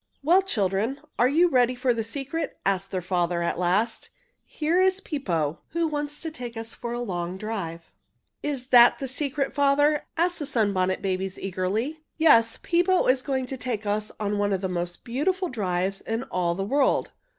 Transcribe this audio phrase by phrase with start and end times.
[0.23, 4.09] "Well, children, are you ready for the secret?" asked their father, at last.
[4.43, 7.93] "Here is Pippo, who wants to take us for a long drive."
[8.41, 11.99] "Is that the secret, father?" asked the Sunbonnet Babies eagerly.
[12.17, 16.23] "Yes, Pippo is going to take us on one of the most beautiful drives in
[16.23, 17.11] all the world.